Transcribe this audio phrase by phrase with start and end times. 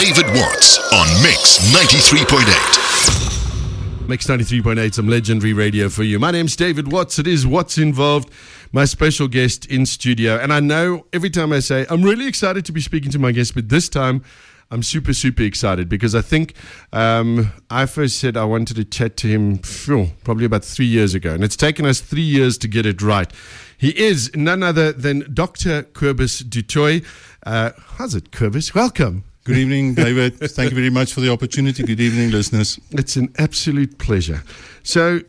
[0.00, 4.08] David Watts on Mix 93.8.
[4.08, 6.18] Mix 93.8, some legendary radio for you.
[6.18, 7.18] My name's David Watts.
[7.18, 8.30] It is What's Involved,
[8.72, 10.38] my special guest in studio.
[10.38, 13.30] And I know every time I say, I'm really excited to be speaking to my
[13.30, 14.24] guest, but this time
[14.70, 16.54] I'm super, super excited because I think
[16.94, 21.12] um, I first said I wanted to chat to him phew, probably about three years
[21.12, 21.34] ago.
[21.34, 23.30] And it's taken us three years to get it right.
[23.76, 25.82] He is none other than Dr.
[25.82, 27.04] Kobus du Toit.
[27.44, 28.74] Uh, how's it, Kobus?
[28.74, 29.24] Welcome.
[29.44, 30.38] Good evening, David.
[30.38, 31.82] Thank you very much for the opportunity.
[31.82, 32.78] Good evening, listeners.
[32.90, 34.42] It's an absolute pleasure.
[34.82, 35.20] So,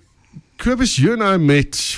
[0.58, 1.98] Kobus, you and I met,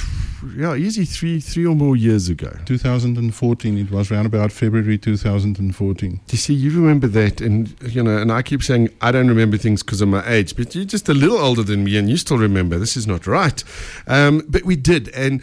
[0.56, 2.56] yeah, easy three, three or more years ago.
[2.66, 3.78] 2014.
[3.80, 6.20] It was around about February 2014.
[6.30, 9.58] You see, you remember that, and you know, and I keep saying I don't remember
[9.58, 12.18] things because of my age, but you're just a little older than me, and you
[12.18, 12.78] still remember.
[12.78, 13.64] This is not right,
[14.06, 15.42] um, but we did, and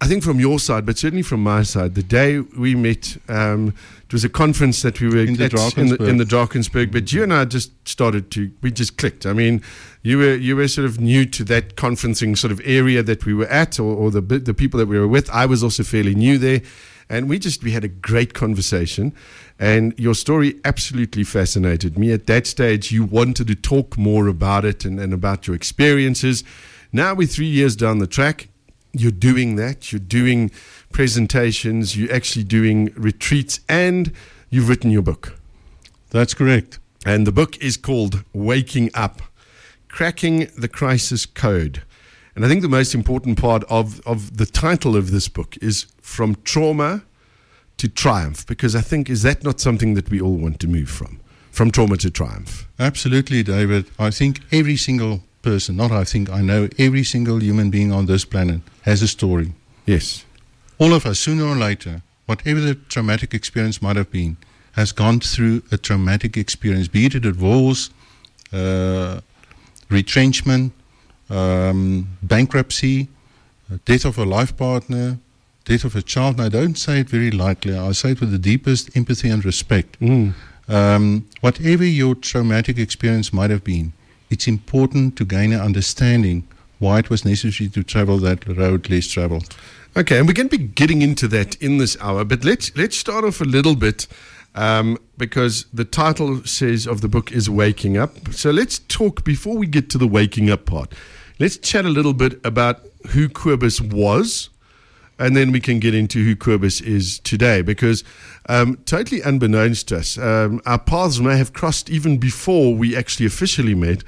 [0.00, 3.74] I think from your side, but certainly from my side, the day we met, um,
[4.08, 6.90] it was a conference that we were In the at, in, the, in the Drakensberg.
[6.90, 9.26] But you and I just started to, we just clicked.
[9.26, 9.62] I mean,
[10.02, 13.34] you were you were sort of new to that conferencing sort of area that we
[13.34, 15.28] were at, or, or the the people that we were with.
[15.28, 16.62] I was also fairly new there,
[17.10, 19.12] and we just we had a great conversation.
[19.58, 22.10] And your story absolutely fascinated me.
[22.12, 26.44] At that stage, you wanted to talk more about it and, and about your experiences.
[26.92, 28.48] Now we're three years down the track
[28.92, 29.92] you're doing that.
[29.92, 30.50] You're doing
[30.92, 31.96] presentations.
[31.96, 34.12] You're actually doing retreats, and
[34.50, 35.38] you've written your book.
[36.10, 36.78] That's correct.
[37.04, 39.22] And the book is called Waking Up
[39.88, 41.82] Cracking the Crisis Code.
[42.34, 45.86] And I think the most important part of, of the title of this book is
[46.00, 47.02] From Trauma
[47.78, 50.88] to Triumph, because I think, is that not something that we all want to move
[50.88, 51.20] from?
[51.50, 52.68] From trauma to triumph.
[52.78, 53.86] Absolutely, David.
[53.98, 58.06] I think every single person, not I think, I know every single human being on
[58.06, 59.52] this planet has a story.
[59.86, 60.24] Yes.
[60.78, 64.36] All of us, sooner or later, whatever the traumatic experience might have been,
[64.72, 67.90] has gone through a traumatic experience, be it a divorce,
[68.52, 69.20] uh,
[69.88, 70.72] retrenchment,
[71.30, 73.08] um, bankruptcy,
[73.84, 75.18] death of a life partner,
[75.64, 76.36] death of a child.
[76.36, 77.76] And I don't say it very lightly.
[77.76, 79.98] I say it with the deepest empathy and respect.
[80.00, 80.34] Mm.
[80.68, 83.92] Um, whatever your traumatic experience might have been,
[84.30, 86.46] it's important to gain an understanding
[86.78, 89.56] why it was necessary to travel that road less traveled.
[89.96, 92.96] Okay, and we're going to be getting into that in this hour, but let's let's
[92.96, 94.06] start off a little bit
[94.54, 98.32] um, because the title says of the book is waking up.
[98.32, 100.92] So let's talk before we get to the waking up part.
[101.38, 104.50] Let's chat a little bit about who Kobus was,
[105.18, 107.62] and then we can get into who Kobus is today.
[107.62, 108.04] Because
[108.48, 113.26] um, totally unbeknownst to us, um, our paths may have crossed even before we actually
[113.26, 114.04] officially met.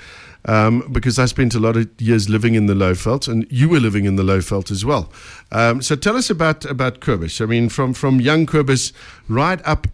[0.47, 3.79] Um, because I spent a lot of years living in the Lowveld, and you were
[3.79, 5.13] living in the Lowveld as well.
[5.53, 7.43] Um, so tell us about about Kobus.
[7.43, 8.95] I mean, from from young Kobus
[9.29, 9.87] right up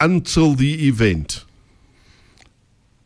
[0.00, 1.44] until the event.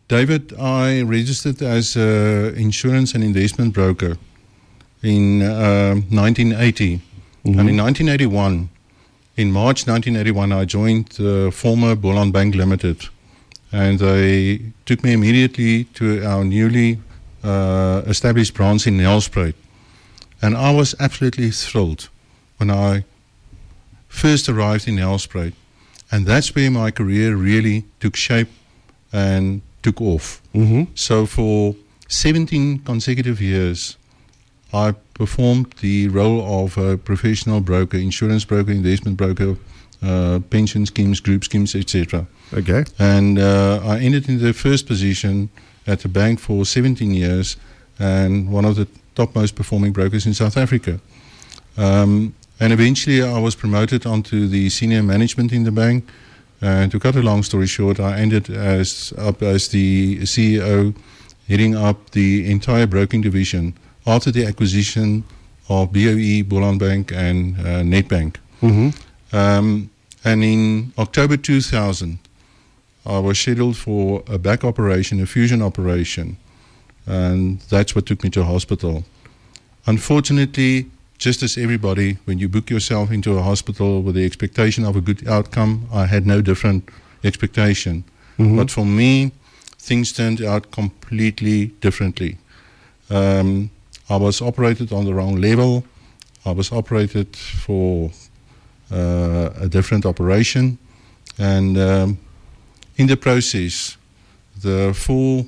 [0.08, 4.16] David, I registered as an insurance and investment broker
[5.02, 7.02] in uh, 1980.
[7.48, 7.60] Mm-hmm.
[7.60, 8.68] And in 1981,
[9.36, 13.08] in March 1981, I joined the former Boland Bank Limited.
[13.72, 16.98] And they took me immediately to our newly
[17.42, 19.54] uh, established branch in Nelspruit.
[20.42, 22.08] And I was absolutely thrilled
[22.58, 23.04] when I
[24.08, 25.54] first arrived in Nelspruit.
[26.10, 28.48] And that's where my career really took shape
[29.12, 30.42] and took off.
[30.54, 30.92] Mm-hmm.
[30.94, 31.74] So for
[32.08, 33.96] 17 consecutive years,
[34.72, 39.56] I performed the role of a professional broker, insurance broker, investment broker,
[40.02, 42.26] uh, pension schemes, group schemes, etc.
[42.52, 42.84] Okay.
[42.98, 45.48] And uh, I ended in the first position
[45.86, 47.56] at the bank for 17 years
[47.98, 51.00] and one of the topmost performing brokers in South Africa.
[51.76, 56.08] Um, and eventually I was promoted onto the senior management in the bank.
[56.60, 60.94] And to cut a long story short, I ended as up as the CEO,
[61.48, 63.74] heading up the entire broking division
[64.08, 65.22] after the acquisition
[65.68, 68.36] of BOE, Boland Bank, and uh, Nedbank.
[68.62, 69.36] Mm-hmm.
[69.36, 69.90] Um,
[70.24, 72.18] and in October 2000,
[73.04, 76.38] I was scheduled for a back operation, a fusion operation,
[77.06, 79.04] and that's what took me to hospital.
[79.86, 80.86] Unfortunately,
[81.18, 85.00] just as everybody, when you book yourself into a hospital with the expectation of a
[85.00, 86.88] good outcome, I had no different
[87.24, 88.04] expectation.
[88.38, 88.56] Mhm.
[88.56, 89.32] But for me,
[89.78, 92.36] things turned out completely differently.
[93.10, 93.70] Um,
[94.10, 95.84] I was operated on the wrong level.
[96.44, 98.10] I was operated for
[98.90, 100.78] uh, a different operation.
[101.38, 102.18] And um,
[102.96, 103.98] in the process,
[104.62, 105.44] the four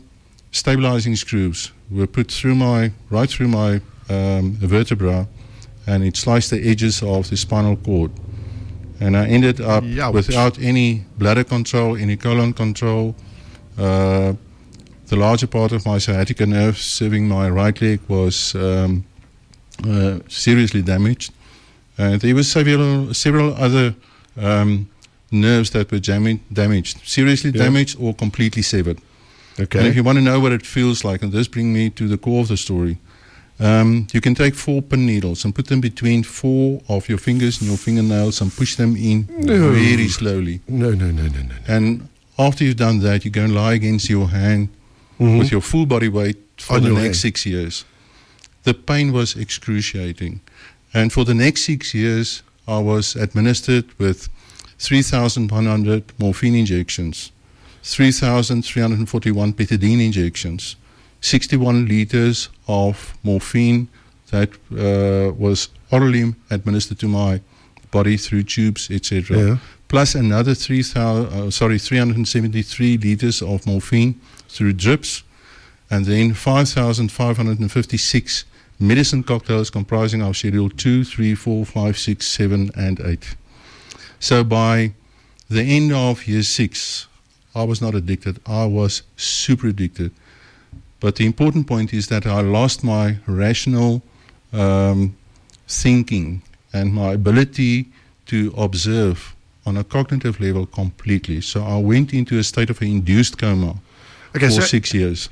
[0.53, 5.27] stabilizing screws were put through my, right through my um, vertebra,
[5.87, 8.11] and it sliced the edges of the spinal cord.
[9.01, 13.15] And I ended up without any bladder control, any colon control.
[13.79, 14.35] Uh,
[15.11, 19.05] the larger part of my sciatica nerve serving my right leg was um,
[19.87, 21.33] uh, seriously damaged.
[21.99, 23.95] And there were several, several other
[24.37, 24.89] um,
[25.33, 27.65] nerves that were jam- damaged, seriously Yeah.
[27.65, 28.99] damaged or completely severed.
[29.59, 29.79] Okay.
[29.79, 32.09] And if you want to know what it feels like, and this brings me to
[32.09, 32.97] the core of the story,
[33.59, 37.61] um, you can take four pin needles and put them between four of your fingers
[37.61, 39.73] and your fingernails and push them in No.
[39.73, 40.61] very slowly.
[40.69, 41.55] No, no, no, no, no.
[41.69, 42.09] And
[42.39, 44.69] after you've done that, you go and lie against your hand
[45.21, 45.39] Mhm.
[45.39, 47.85] with your full body weight for On the next six years.
[48.65, 50.41] The pain was excruciating.
[50.93, 54.29] And for the next six years, I was administered with
[54.79, 57.33] 3,100 morphine injections,
[57.83, 60.77] 3,341 pethidine injections,
[61.21, 63.89] 61 liters of morphine
[64.31, 67.41] that uh, was orally administered to my
[67.91, 69.57] body through tubes, etc Yeah.
[69.91, 75.25] Plus another 3,000, uh, sorry, 373 liters of morphine through drips,
[75.91, 78.45] and then 5,556
[78.79, 83.35] medicine cocktails comprising of schedule 2, 3, 4, 5, 6, 7, and 8.
[84.21, 84.93] So by
[85.49, 87.09] the end of year 6,
[87.57, 90.13] I was not addicted, I was super addicted.
[91.01, 94.03] But the important point is that I lost my rational
[94.53, 95.17] um,
[95.67, 96.43] thinking
[96.73, 97.89] and my ability
[98.27, 99.35] to observe
[99.67, 101.41] on a cognitive level completely.
[101.41, 103.77] So I went into a state of an induced coma
[104.35, 105.29] Okay, for so, six years.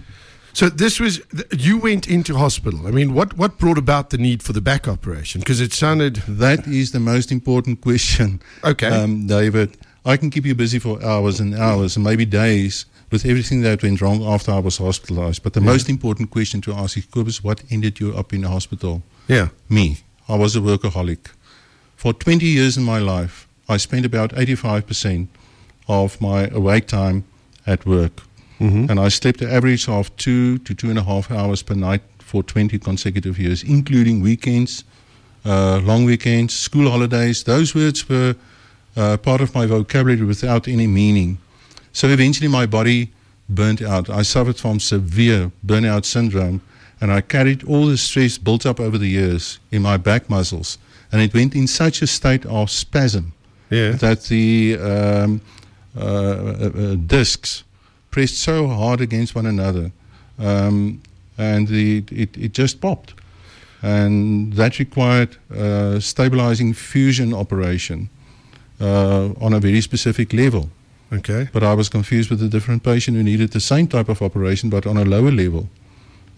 [0.53, 2.87] so this was th- you went into hospital.
[2.87, 5.41] I mean, what what brought about the need for the back operation?
[5.41, 8.89] Because it sounded That is the most important question, okay.
[8.89, 9.77] um, David.
[10.05, 13.83] I can keep you busy for hours and hours and maybe days with everything that
[13.83, 15.43] went wrong after I was hospitalized.
[15.43, 15.73] But the Yeah.
[15.73, 19.03] most important question to ask is, what ended you up in the hospital?
[19.29, 19.49] yeah.
[19.69, 19.97] Me.
[20.29, 21.19] I was a workaholic.
[21.97, 25.29] For 20 years in my life, I spent about 85%
[25.88, 27.25] of my awake time
[27.67, 28.23] at work.
[28.61, 28.91] Mm-hmm.
[28.91, 32.03] And I slept an average of two to two and a half hours per night
[32.19, 34.85] for 20 consecutive years, including weekends,
[35.44, 37.44] uh, long weekends, school holidays.
[37.44, 38.35] Those words were
[38.97, 41.38] uh, part of my vocabulary without any meaning.
[41.93, 43.12] So eventually my body
[43.49, 44.11] burnt out.
[44.11, 46.61] I suffered from severe burnout syndrome,
[47.00, 50.79] and I carried all the stress built up over the years in my back muscles.
[51.12, 53.32] And it went in such a state of spasm
[53.70, 53.93] Yeah.
[53.93, 55.41] that the um,
[55.97, 57.65] uh, uh, uh, discs
[58.11, 59.91] pressed so hard against one another,
[60.38, 61.03] um,
[61.37, 63.15] and the, it, it just popped.
[63.82, 68.11] And that required uh, stabilizing fusion operation
[68.81, 70.71] uh, on a very specific level.
[71.12, 71.49] Okay.
[71.53, 74.69] But I was confused with a different patient who needed the same type of operation
[74.69, 75.69] but on a lower level.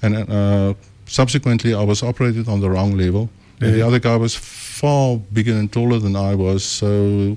[0.02, 0.74] And uh,
[1.06, 3.30] subsequently, I was operated on the wrong level.
[3.62, 4.34] And the other guy was
[4.80, 7.36] far bigger and taller than I was, so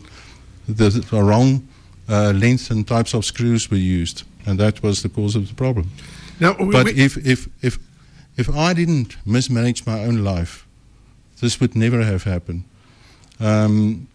[0.68, 1.68] the, the wrong
[2.10, 4.24] uh, length and types of screws were used.
[4.46, 5.86] And that was the cause of the problem.
[6.40, 7.80] Now, But w- if, if, if,
[8.38, 10.66] if I didn't mismanage my own life,
[11.40, 12.64] this would never have happened.
[13.40, 14.08] Um,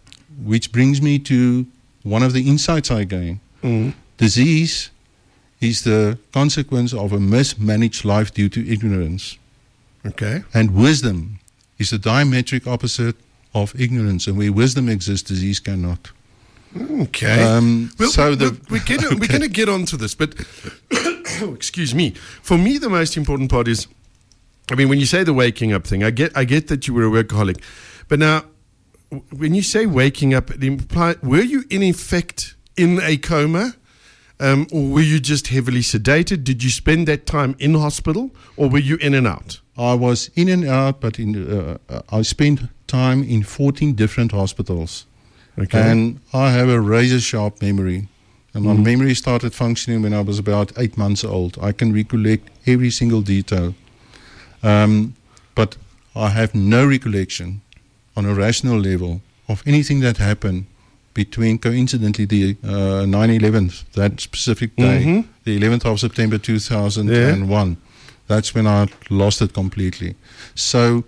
[0.43, 1.65] which brings me to
[2.03, 3.39] one of the insights I gained.
[3.63, 3.93] Mm.
[4.17, 4.89] Disease
[5.61, 9.37] is the consequence of a mismanaged life due to ignorance.
[10.05, 10.43] okay.
[10.53, 11.39] And wisdom
[11.79, 13.15] is the diametric opposite
[13.53, 14.27] of ignorance.
[14.27, 16.11] And where wisdom exists, disease cannot.
[16.77, 17.41] Okay.
[17.43, 20.35] Um, Well, so the, we're gonna we're gonna get onto this, but
[21.41, 22.11] excuse me.
[22.43, 23.87] For me, the most important part is,
[24.69, 26.93] I mean, when you say the waking up thing, I get I get that you
[26.93, 27.59] were a workaholic,
[28.07, 28.43] but now
[29.35, 33.73] when you say waking up, it imply were you in effect in a coma,
[34.39, 36.43] um, or were you just heavily sedated?
[36.43, 39.59] Did you spend that time in hospital, or were you in and out?
[39.79, 44.31] I was in and out, but in, uh, uh, I spent time in 14 different
[44.33, 45.05] hospitals.
[45.57, 45.79] Okay.
[45.91, 48.07] And I have a razor sharp memory.
[48.53, 48.83] And my Mhm.
[48.83, 51.57] memory started functioning when I was about eight months old.
[51.61, 53.73] I can recollect every single detail.
[54.63, 55.13] Um,
[55.55, 55.77] but
[56.15, 57.61] I have no recollection
[58.17, 60.65] on a rational level of anything that happened
[61.13, 65.23] between, coincidentally, the uh, 9 11th, that specific day, Mhm.
[65.45, 67.77] the 11th of September 2001.
[68.29, 70.15] That's when I lost it completely.
[70.53, 71.03] So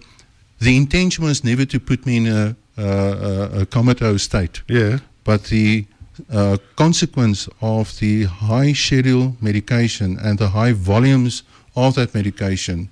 [0.60, 4.64] the intention was never to put me in a, a, a, comatose state.
[4.68, 5.00] yeah.
[5.24, 5.86] But the
[6.32, 11.44] uh, consequence of the high schedule medication and the high volumes
[11.76, 12.90] of that medication,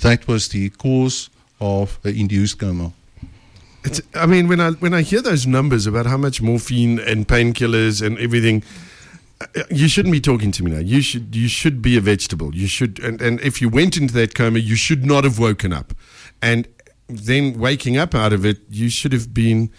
[0.00, 1.28] that was the cause
[1.60, 2.92] of the induced coma.
[3.84, 7.28] It's, I mean, when I when I hear those numbers about how much morphine and
[7.28, 8.62] painkillers and everything,
[9.70, 10.78] you shouldn't be talking to me now.
[10.78, 12.54] You should you should be a vegetable.
[12.54, 15.72] You should, and, and if you went into that coma, you should not have woken
[15.72, 15.94] up,
[16.42, 16.68] and
[17.08, 19.70] then waking up out of it, you should have been.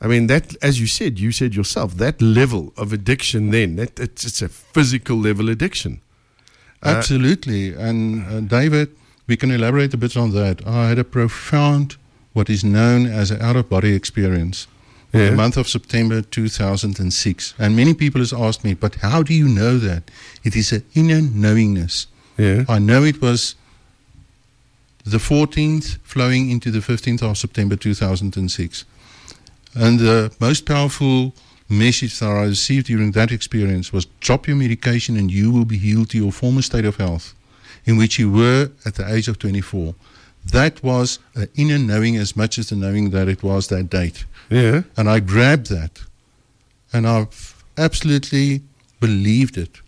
[0.00, 4.00] I mean, that, as you said, you said yourself, that level of addiction then, that,
[4.00, 6.00] it's, it's a physical level addiction.
[6.82, 7.72] Uh, Absolutely.
[7.72, 8.96] And uh, David,
[9.28, 10.66] we can elaborate a bit on that.
[10.66, 11.98] I had a profound,
[12.32, 14.66] what is known as an out of body experience.
[15.12, 15.30] Yeah.
[15.30, 17.54] The month of September 2006.
[17.58, 20.10] And many people has asked me, but how do you know that?
[20.42, 22.06] It is an inner knowingness.
[22.38, 22.64] Yeah.
[22.68, 23.54] I know it was
[25.04, 28.84] the 14th flowing into the 15th of September 2006.
[29.74, 31.34] And the most powerful
[31.68, 35.78] message that I received during that experience was drop your medication and you will be
[35.78, 37.34] healed to your former state of health
[37.84, 39.94] in which you were at the age of 24.
[40.44, 44.24] That was an inner knowing as much as the knowing that it was that date.
[44.50, 44.82] Yeah.
[44.96, 46.02] And I grabbed that
[46.92, 48.62] and I've absolutely
[49.00, 49.80] believed it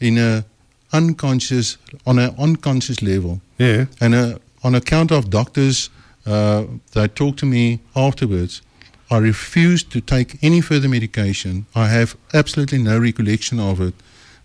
[0.00, 0.44] in a
[0.92, 3.40] unconscious, on an unconscious level.
[3.58, 3.86] Yeah.
[4.00, 5.90] And uh, on account of doctors
[6.26, 8.62] uh, that talked to me afterwards,
[9.10, 11.66] I refused to take any further medication.
[11.74, 13.94] I have absolutely no recollection of it,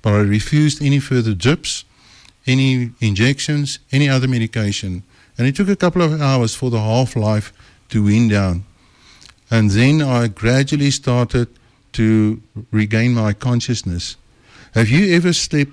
[0.01, 1.84] but I refused any further drips,
[2.48, 5.03] any injections, any other medication.
[5.38, 7.51] And it took a couple of hours for the half life
[7.89, 8.63] to wind down.
[9.51, 11.48] And then I gradually started
[11.94, 14.18] to regain my consciousness.
[14.74, 15.72] Have you ever slept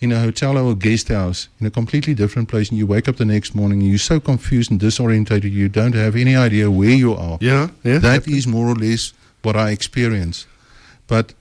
[0.00, 3.08] in a hotel or a guest house in a completely different place and you wake
[3.08, 6.70] up the next morning and you're so confused and disorientated you don't have any idea
[6.70, 7.38] where you are?
[7.40, 7.68] Yeah.
[7.84, 7.98] Yeah.
[7.98, 9.12] That is more or less
[9.42, 10.46] what I experienced.
[11.06, 11.34] But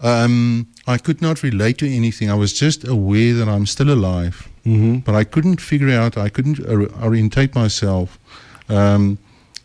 [0.00, 2.30] um, I could not relate to anything.
[2.30, 4.98] I was just aware that I'm still alive, mm-hmm.
[4.98, 8.18] but I couldn't figure out, I couldn't or- orientate myself
[8.68, 9.18] um,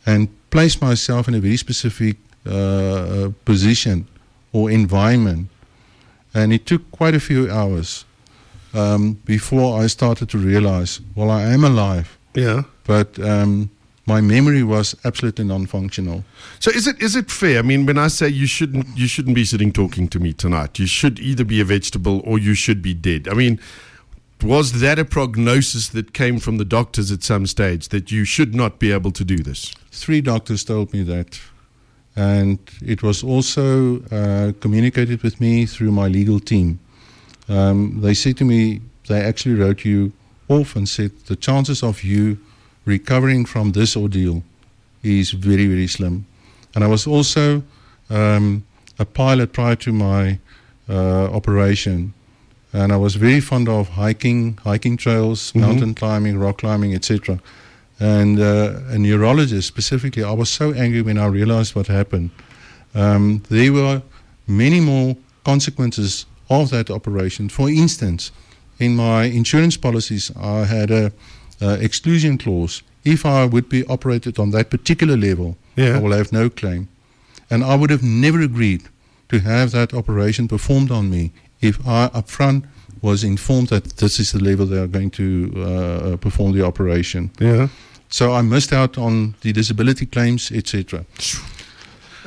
[0.06, 4.08] and place myself in a very specific uh, position
[4.54, 5.50] or environment.
[6.34, 8.06] And it took quite a few hours
[8.74, 12.63] um, before I started to realize, well, I am alive, Yeah.
[12.86, 13.70] but um,
[14.06, 16.24] my memory was absolutely non-functional.
[16.60, 17.60] So is it is it fair?
[17.60, 20.80] I mean, when I say you shouldn't you shouldn't be sitting talking to me tonight,
[20.80, 23.27] you should either be a vegetable or you should be dead.
[23.27, 23.60] I mean,
[24.44, 28.53] was that a prognosis that came from the doctors at some stage that you should
[28.53, 29.74] not be able to do this?
[29.91, 31.39] Three doctors told me that.
[32.15, 36.79] And it was also uh, communicated with me through my legal team.
[37.50, 40.12] Um, they said to me, they actually wrote you
[40.48, 42.38] off and said the chances of you
[42.86, 44.44] recovering from this ordeal
[45.03, 46.25] is very, very slim.
[46.74, 47.63] And I was also
[48.10, 48.65] um,
[49.00, 50.39] a pilot prior to my
[50.89, 52.13] uh, operation.
[52.74, 55.62] And I was very fond of hiking, hiking trails, Mhm.
[55.62, 57.39] mountain climbing, rock climbing, etc.
[58.00, 62.29] And uh, a neurologist specifically, I was so angry when I realized what happened.
[62.93, 64.01] Um, there were
[64.47, 67.50] many more consequences of that operation.
[67.50, 68.31] For instance,
[68.79, 71.12] in my insurance policies, I had a,
[71.62, 72.83] uh exclusion clause.
[73.03, 75.95] If I would be operated on that particular level, Yeah.
[75.97, 76.88] I will have no claim.
[77.50, 78.81] And I would have never agreed
[79.29, 81.31] to have that operation performed on me
[81.62, 82.64] if I upfront
[83.02, 87.32] was informed that this is the level they are going to uh, perform the operation.
[87.40, 87.68] Yeah.
[88.10, 91.06] So I missed out on the disability claims, etc.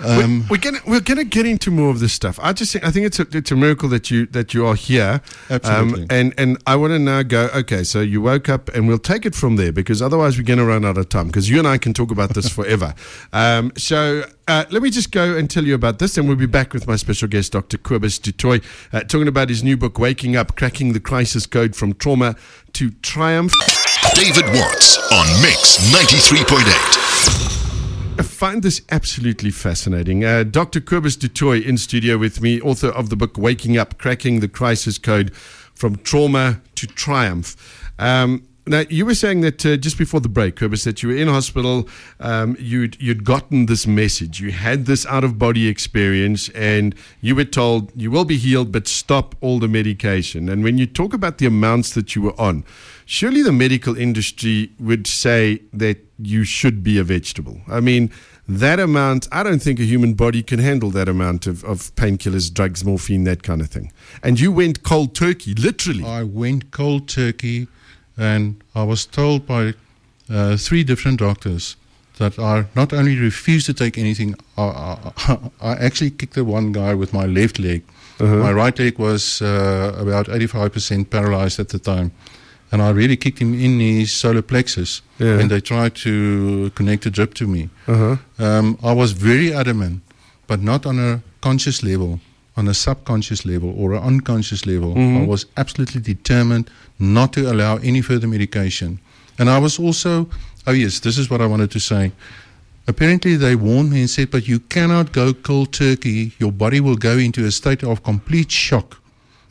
[0.04, 2.38] Um, we're, we're gonna we're gonna get into more of this stuff.
[2.42, 4.74] I just think I think it's a it's a miracle that you that you are
[4.74, 5.20] here.
[5.48, 6.02] Absolutely.
[6.02, 7.48] Um, and and I want to now go.
[7.54, 10.64] Okay, so you woke up, and we'll take it from there because otherwise we're gonna
[10.64, 11.26] run out of time.
[11.26, 12.94] Because you and I can talk about this forever.
[13.32, 14.24] Um, so.
[14.48, 16.84] Uh, let me just go and tell you about this, and we'll be back with
[16.84, 17.78] my special guest, Dr.
[17.78, 21.76] Kobus du Toit, uh, talking about his new book, Waking Up Cracking the Crisis Code
[21.76, 22.34] from Trauma
[22.72, 23.52] to Triumph.
[24.14, 27.59] David Watts on Mix 93.8.
[28.20, 30.26] I find this absolutely fascinating.
[30.26, 30.82] Uh, Dr.
[30.82, 34.46] Kobus du Toit in studio with me, author of the book Waking Up, Cracking the
[34.46, 37.56] Crisis Code from Trauma to Triumph.
[37.98, 41.16] Um, now, you were saying that uh, just before the break, Kobus, that you were
[41.16, 41.88] in hospital,
[42.20, 44.38] um, you'd, you'd gotten this message.
[44.38, 48.70] You had this out of body experience, and you were told you will be healed,
[48.70, 50.50] but stop all the medication.
[50.50, 52.64] And when you talk about the amounts that you were on,
[53.06, 57.60] surely the medical industry would say that you should be a vegetable.
[57.68, 58.10] I mean,
[58.48, 62.52] that amount, I don't think a human body can handle that amount of, of painkillers,
[62.52, 63.92] drugs, morphine, that kind of thing.
[64.22, 66.04] And you went cold turkey, literally.
[66.04, 67.68] I went cold turkey,
[68.16, 69.74] and I was told by
[70.28, 71.76] uh, three different doctors
[72.18, 76.72] that I not only refused to take anything, I, I, I actually kicked the one
[76.72, 77.82] guy with my left leg.
[78.20, 82.12] My right leg was uh, about 85% paralyzed at the time.
[82.72, 85.02] And I really kicked him in his solar plexus.
[85.18, 85.40] Yeah.
[85.40, 87.68] And they tried to connect a drip to me.
[87.88, 88.16] Uh-huh.
[88.38, 90.02] Um, I was very adamant,
[90.46, 92.20] but not on a conscious level,
[92.56, 94.96] on a subconscious level or an unconscious level.
[94.96, 99.00] I was absolutely determined not to allow any further medication.
[99.38, 100.28] And I was also,
[100.66, 102.12] oh yes, this is what I wanted to say.
[102.86, 106.32] apparently they warned me and said, but you cannot go cold turkey.
[106.38, 108.99] Your body will go into a state of complete shock.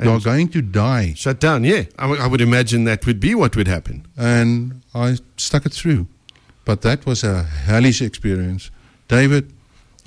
[0.01, 1.13] You are going to die.
[1.15, 1.83] Shut down, yeah.
[1.97, 4.05] I, w- I would imagine that would be what would happen.
[4.17, 6.07] And I stuck it through.
[6.65, 8.71] But that was a hellish experience.
[9.07, 9.51] David,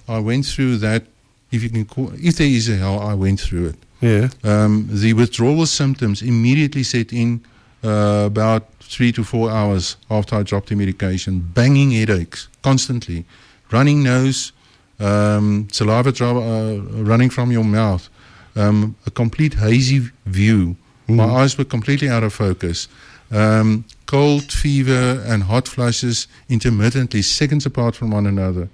[0.09, 1.05] I went through that.
[1.51, 3.77] If you can call, if there is a hell, I went through it.
[4.01, 4.29] Yeah.
[4.43, 7.45] Um, the withdrawal symptoms immediately set in
[7.85, 11.41] uh, about three to four hours after I dropped the medication.
[11.41, 13.25] Banging headaches constantly,
[13.71, 14.53] running nose,
[15.01, 18.09] um, saliva dro- uh, running from your mouth,
[18.57, 20.77] um, a complete hazy view.
[21.09, 22.89] My eyes were completely out of focus.
[23.31, 28.69] Um, cold, fever, and hot flushes intermittently, seconds apart from one another.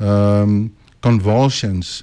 [0.00, 2.02] Um, convulsions,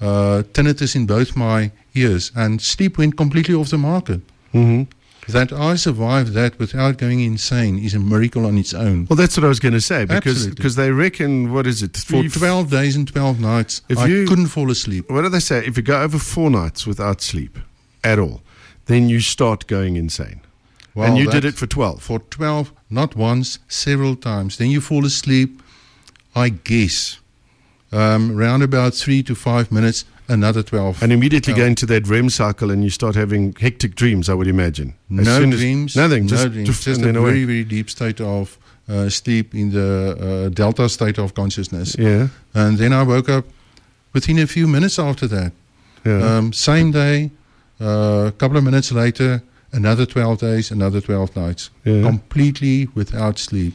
[0.00, 4.20] uh, tinnitus in both my ears, and sleep went completely off the market.
[4.52, 4.82] Mm-hmm.
[5.28, 9.06] That I survived that without going insane is a miracle on its own.
[9.08, 11.96] Well, that's what I was going to say because because they reckon what is it
[11.96, 15.10] For 12 days and 12 nights, If I you- couldn't fall asleep.
[15.10, 15.64] What do they say?
[15.66, 17.58] If you go over four nights without sleep
[18.02, 18.42] at all,
[18.86, 20.40] then you start going insane.
[20.94, 22.02] Well, and you did it for twelve.
[22.02, 24.58] For 12, not once, several times.
[24.58, 25.60] Then you fall asleep,
[26.36, 27.18] I guess,
[27.90, 31.02] um, around about three to five minutes, another 12.
[31.02, 34.34] And immediately Well- go into that REM cycle and you start having hectic dreams, I
[34.34, 34.94] would imagine.
[35.18, 37.30] As no dreams, nothing, just, no dreams, just, just a away.
[37.30, 41.96] very, very deep state of uh, sleep in the uh, delta state of consciousness.
[41.98, 43.44] Yeah, And then I woke up
[44.12, 45.52] within a few minutes after that.
[46.04, 46.36] yeah.
[46.38, 47.30] Um, same day,
[47.80, 51.70] a uh, couple of minutes later, another 12 days, another 12 nights.
[51.84, 52.02] Yeah.
[52.02, 53.74] Completely without sleep.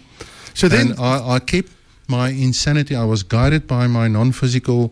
[0.53, 1.69] so then, and I, I kept
[2.07, 2.95] my insanity.
[2.95, 4.91] I was guided by my non-physical.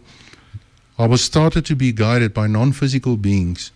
[1.00, 3.72] I was started to be guided by non-physical beings,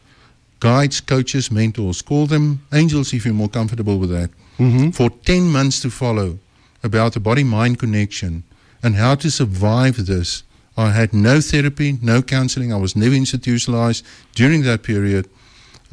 [0.59, 2.01] guides, coaches, mentors.
[2.01, 4.29] Call them angels if you're more comfortable with that.
[4.59, 4.93] Mhm.
[4.93, 6.39] For ten months to follow
[6.83, 8.43] about the body-mind connection
[8.83, 10.43] and how to survive this.
[10.77, 12.73] I had no therapy, no counseling.
[12.73, 15.27] I was never institutionalized during that period.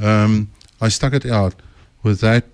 [0.01, 0.49] Um,
[0.81, 1.55] I stuck it out
[2.03, 2.45] with that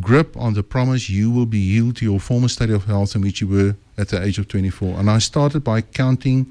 [0.00, 3.22] grip on the promise you will be healed to your former state of health in
[3.22, 4.98] which you were at the age of 24.
[4.98, 6.46] And I started by counting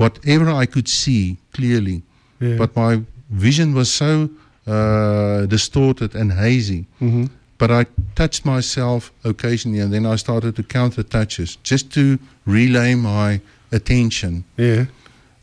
[0.00, 2.02] whatever I could see clearly.
[2.40, 2.56] Yeah.
[2.56, 4.28] But my vision was so
[4.66, 6.84] uh, distorted and hazy.
[7.00, 7.28] Mhm.
[7.58, 7.84] But I
[8.14, 13.40] touched myself occasionally and then I started to count the touches just to relay my
[13.72, 14.44] attention.
[14.58, 14.84] yeah,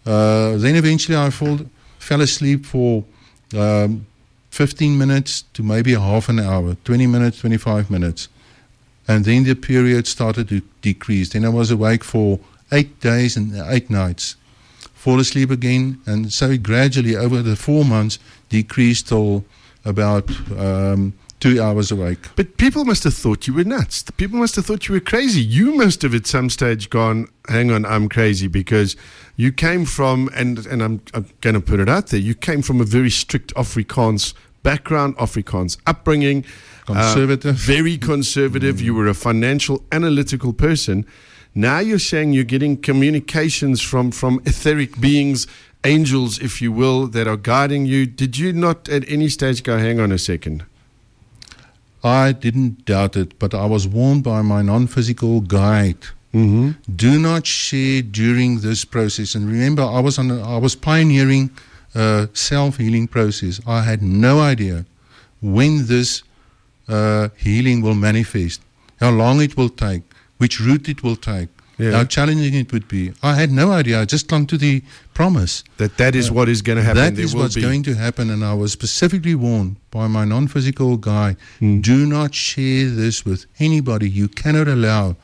[0.05, 1.59] Uh, then eventually I fall,
[1.99, 3.03] fell asleep for
[3.53, 4.05] um,
[4.51, 8.29] 15 minutes to maybe a half an hour, 20 minutes, 25 minutes.
[9.07, 11.29] And then the period started to decrease.
[11.29, 12.39] Then I was awake for
[12.71, 14.35] eight days and eight nights.
[14.93, 19.45] Fall asleep again, and so it gradually over the four months decreased till
[19.85, 22.19] about um, two hours awake.
[22.35, 24.01] But people must have thought you were nuts.
[24.01, 25.39] The people must have thought you were crazy.
[25.41, 28.95] You must have at some stage gone, hang on, I'm crazy because
[29.35, 32.61] you came from, and, and I'm, I'm going to put it out there, you came
[32.61, 36.43] from a very strict Afrikaans background, Afrikaans upbringing.
[36.89, 37.55] uh, Conservative.
[37.55, 38.81] very conservative.
[38.81, 41.05] You were a financial, analytical person.
[41.57, 45.47] Now you're saying you're getting communications from, from etheric beings,
[45.83, 48.05] angels, if you will, that are guiding you.
[48.05, 50.65] Did you not at any stage go, hang on a second?
[52.03, 56.01] I didn't doubt it, but I was warned by my non physical guide.
[56.31, 56.93] Mm-hmm.
[56.95, 59.33] Do not share during this process.
[59.33, 60.29] And remember, I was on.
[60.29, 61.49] A, I was pioneering
[61.95, 63.59] a self healing process.
[63.65, 64.85] I had no idea
[65.41, 66.21] when this
[66.87, 68.61] uh, healing will manifest,
[68.99, 70.03] how long it will take,
[70.37, 71.91] which route it will take, Yeah.
[71.91, 73.11] how challenging it would be.
[73.21, 74.01] I had no idea.
[74.01, 74.81] I just clung to the
[75.13, 75.63] promise.
[75.77, 77.03] That that is what is going to happen.
[77.03, 77.61] That There is what's be.
[77.61, 81.81] going to happen, and I was specifically warned by my non-physical guy Hmm.
[81.81, 84.09] do not share this with anybody.
[84.09, 85.15] You cannot allow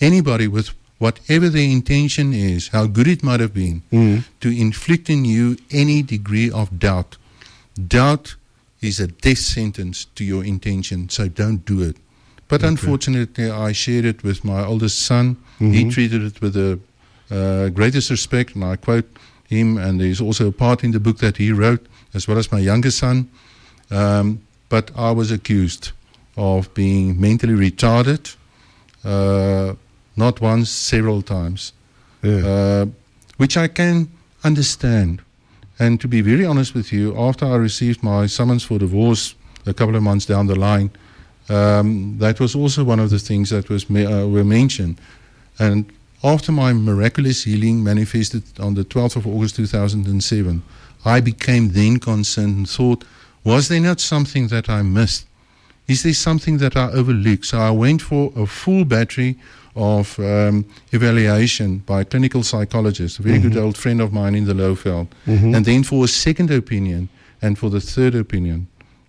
[0.00, 4.16] anybody with whatever their intention is, how good it might have been, Hmm.
[4.40, 7.16] to inflict in you any degree of doubt.
[7.76, 8.34] Doubt
[8.80, 11.96] is a death sentence to your intention, so don't do it.
[12.48, 15.36] But unfortunately, I shared it with my oldest son.
[15.58, 15.92] He Mhm.
[15.92, 16.78] treated it with the
[17.30, 19.04] uh, greatest respect, and I quote
[19.50, 19.76] him.
[19.76, 21.84] And there's also a part in the book that he wrote,
[22.14, 23.28] as well as my youngest son.
[23.90, 24.38] Um,
[24.70, 25.90] but I was accused
[26.36, 28.34] of being mentally retarded,
[29.04, 29.74] uh,
[30.16, 31.72] not once, several times,
[32.22, 32.46] Yeah.
[32.46, 32.86] uh,
[33.36, 34.08] which I can
[34.42, 35.20] understand.
[35.78, 39.34] And to be very honest with you, after I received my summons for divorce
[39.66, 40.90] a couple of months down the line,
[41.48, 45.00] um, that was also one of the things that was uh, were mentioned.
[45.58, 45.90] And
[46.22, 50.62] after my miraculous healing manifested on the 12th of August 2007,
[51.04, 53.04] I became then concerned and thought,
[53.44, 55.26] was there not something that I missed?
[55.86, 57.46] Is there something that I overlooked?
[57.46, 59.36] So I went for a full battery
[59.74, 64.44] of um, evaluation by a clinical psychologist, a very good old friend of mine in
[64.44, 65.06] the Lowveld,
[65.54, 67.08] and then for a second opinion
[67.40, 68.66] and for the third opinion.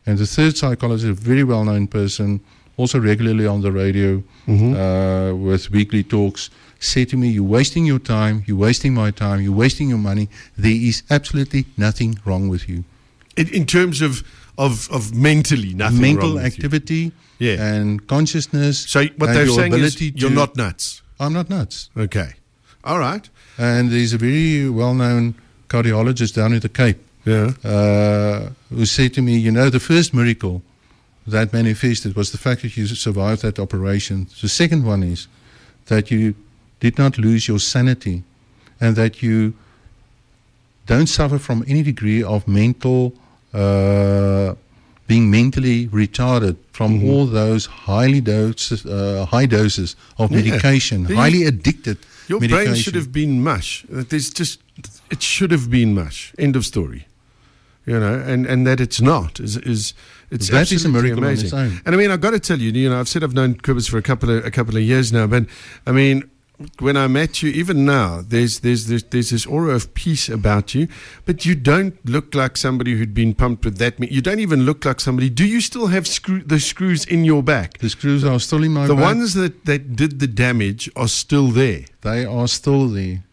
[0.09, 2.39] And the third psychologist, a very well known person,
[2.77, 7.99] also regularly on the radio uh, with weekly talks, said to me, You're wasting your
[7.99, 10.27] time, you're wasting my time, you're wasting your money.
[10.57, 12.83] There is absolutely nothing wrong with you.
[13.37, 14.23] In, in terms of,
[14.57, 16.47] of, of mentally, nothing Mental wrong with you.
[16.47, 17.61] activity Yeah.
[17.73, 18.79] and consciousness.
[18.79, 21.03] So what they're saying is you're to- not nuts.
[21.19, 21.89] I'm not nuts.
[21.95, 22.31] Okay.
[22.83, 23.29] All right.
[23.57, 25.35] And there's a very well known
[25.67, 27.51] cardiologist down in the Cape Yeah.
[27.63, 30.61] uh, who said to me, You know, the first miracle
[31.27, 34.27] that manifested was the fact that you survived that operation.
[34.41, 35.27] The second one is
[35.87, 36.33] that you
[36.79, 38.23] did not lose your sanity
[38.81, 39.53] and that you
[40.87, 43.13] don't suffer from any degree of mental,
[43.53, 44.55] uh,
[45.07, 51.43] being mentally retarded from all those highly doses, uh, high doses of medication, You- highly
[51.43, 52.65] addicted Your medication.
[52.71, 53.85] brain should have been mush.
[53.89, 54.59] There's just,
[55.11, 56.33] it should have been mush.
[56.39, 57.05] End of story.
[57.89, 59.95] You know, and, and that it's not is is
[60.29, 61.81] it's That is a miracle amazing.
[61.85, 63.89] And I mean, I've got to tell you, you know, I've said I've known Kobus
[63.89, 65.45] for a couple of a couple of years now, but
[65.87, 66.29] I mean,
[66.79, 70.75] when I met you, even now, there's there's there's, there's this aura of peace about
[70.75, 70.87] you,
[71.25, 73.99] but you don't look like somebody who'd been pumped with that.
[73.99, 75.29] You don't even look like somebody.
[75.31, 77.79] Do you still have screw the screws in your back?
[77.79, 79.03] The screws are still in my The back.
[79.03, 81.85] ones that, that did the damage are still there.
[82.01, 83.23] They are still there.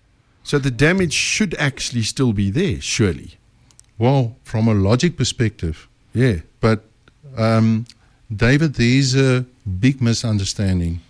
[0.45, 3.37] So the damage should actually still be there, surely.
[3.99, 6.37] Well, from a logic perspective, Yeah.
[6.61, 6.85] but
[7.37, 7.87] um,
[8.35, 9.45] David, there's a
[9.81, 11.01] big misunderstanding,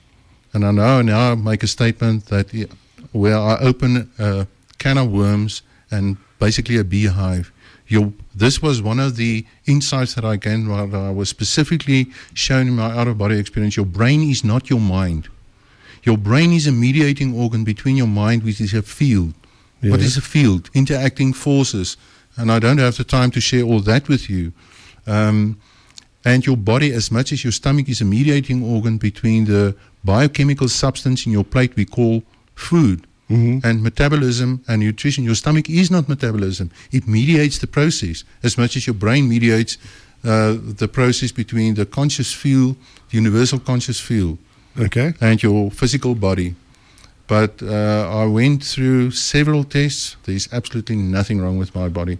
[0.53, 2.47] and I know now I make a statement that
[3.13, 4.47] where I open a
[4.79, 7.51] can of worms and basically a beehive.
[7.89, 12.67] Your, this was one of the insights that I gained while I was specifically shown
[12.69, 13.77] in my out of body experience.
[13.77, 15.29] Your brain is not your mind.
[16.03, 19.35] Your brain is a mediating organ between your mind, which is a field.
[19.81, 20.07] What Yeah.
[20.07, 20.69] is a field?
[20.75, 21.97] Interacting forces.
[22.37, 24.53] And I don't have the time to share all that with you.
[25.07, 25.59] Um,
[26.25, 30.69] and your body, as much as your stomach is a mediating organ between the biochemical
[30.69, 32.23] substance in your plate we call
[32.55, 35.25] food and metabolism and nutrition.
[35.25, 39.79] Your stomach is not metabolism, it mediates the process as much as your brain mediates
[40.25, 42.77] uh, the process between the conscious field,
[43.11, 44.39] the universal conscious field
[44.79, 45.13] Okay.
[45.21, 46.55] and your physical body.
[47.29, 50.17] But uh, I went through several tests.
[50.25, 52.19] There's absolutely nothing wrong with my body.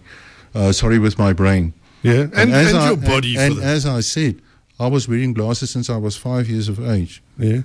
[0.53, 1.73] Uh, sorry, with my brain.
[2.03, 2.21] Yeah.
[2.21, 4.41] And, and, as I- your body And, for and as I said,
[4.79, 7.21] I was wearing glasses since I was five years of age.
[7.37, 7.61] Yeah.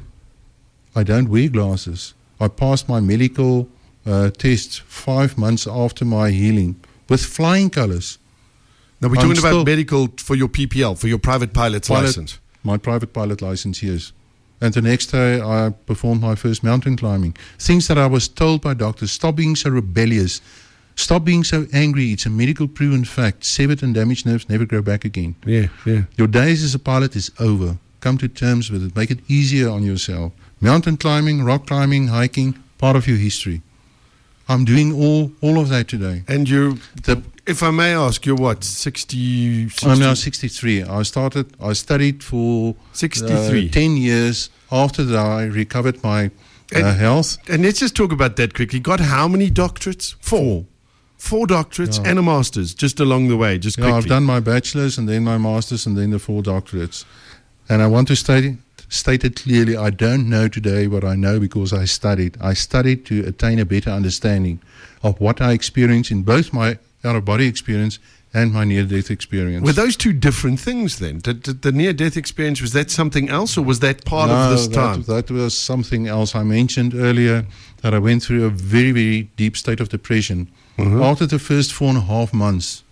[0.95, 2.15] I don't wear glasses.
[2.41, 3.69] I passed my medical
[4.07, 6.77] uh, tests five months after my healing
[7.09, 8.19] with flying colors.
[9.01, 12.39] Now we're I'm talking about medical for your PPL, for your private pilot's Pilot- license.
[12.65, 14.13] My private pilot license, yes.
[14.63, 17.37] And the next day, I performed my first mountain climbing.
[17.59, 20.41] Things that I was told by doctors stop being so rebellious,
[20.95, 22.13] stop being so angry.
[22.13, 23.45] It's a medical proven fact.
[23.45, 25.35] Severed and damaged nerves never grow back again.
[25.45, 26.03] Yeah, yeah.
[26.17, 27.77] Your days as a pilot is over.
[27.99, 28.95] Come to terms with it.
[28.95, 30.33] Make it easier on yourself.
[30.61, 33.63] Mountain climbing, rock climbing, hiking, part of your history.
[34.49, 36.23] I'm doing all, all of that today.
[36.29, 40.85] And you, The, if I may ask, you're what, 60, 60 I'm now 63.
[40.85, 43.69] I started, I studied for 63.
[43.69, 46.31] uh, 10 years after that I recovered my
[46.75, 47.39] uh, health.
[47.49, 48.81] And let's just talk about that quickly.
[48.81, 50.15] Got how many doctorates?
[50.21, 50.67] Four.
[51.19, 52.11] Four doctorates Yeah.
[52.11, 53.99] and a master's just along the way, just Yeah, quickly.
[53.99, 57.05] I've done my bachelor's and then my master's and then the four doctorates.
[57.69, 58.57] And I want to state,
[58.89, 62.37] state it clearly I don't know today what I know because I studied.
[62.41, 64.61] I studied to attain a better understanding
[65.03, 67.99] of what I experienced in both my out of body experience
[68.35, 69.65] and my near death experience.
[69.65, 71.19] Were those two different things then?
[71.19, 74.37] Did, did the near death experience, was that something else or was that part No,
[74.37, 75.03] of this that, time?
[75.03, 76.35] That was something else.
[76.35, 77.45] I mentioned earlier
[77.83, 80.51] that I went through a very, very deep state of depression.
[80.79, 81.03] Mm-hmm.
[81.03, 82.85] After the first four and a half months,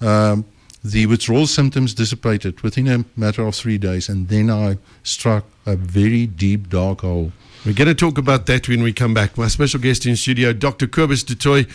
[0.00, 0.44] um,
[0.82, 5.76] the withdrawal symptoms dissipated within a matter of three days, and then I struck a
[5.76, 7.32] very deep, dark hole.
[7.64, 9.36] We're going to talk about that when we come back.
[9.36, 10.86] My special guest in studio, Dr.
[10.86, 11.68] Kobus du Toit.